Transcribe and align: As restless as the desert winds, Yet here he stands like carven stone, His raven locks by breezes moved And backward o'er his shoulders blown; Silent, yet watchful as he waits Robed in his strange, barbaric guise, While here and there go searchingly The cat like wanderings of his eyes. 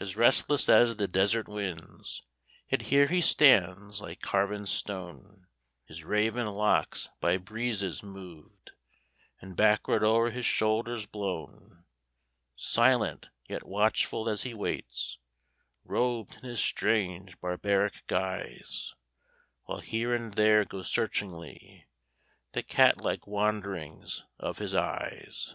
As 0.00 0.16
restless 0.16 0.68
as 0.68 0.96
the 0.96 1.06
desert 1.06 1.46
winds, 1.46 2.22
Yet 2.68 2.82
here 2.90 3.06
he 3.06 3.20
stands 3.20 4.00
like 4.00 4.18
carven 4.20 4.66
stone, 4.66 5.46
His 5.84 6.02
raven 6.02 6.48
locks 6.48 7.08
by 7.20 7.36
breezes 7.38 8.02
moved 8.02 8.72
And 9.40 9.54
backward 9.54 10.02
o'er 10.02 10.30
his 10.32 10.44
shoulders 10.44 11.06
blown; 11.06 11.84
Silent, 12.56 13.28
yet 13.48 13.64
watchful 13.64 14.28
as 14.28 14.42
he 14.42 14.54
waits 14.54 15.20
Robed 15.84 16.36
in 16.38 16.42
his 16.50 16.58
strange, 16.60 17.38
barbaric 17.40 18.04
guise, 18.08 18.92
While 19.66 19.82
here 19.82 20.12
and 20.16 20.34
there 20.34 20.64
go 20.64 20.82
searchingly 20.82 21.86
The 22.54 22.64
cat 22.64 22.98
like 23.00 23.28
wanderings 23.28 24.24
of 24.36 24.58
his 24.58 24.74
eyes. 24.74 25.54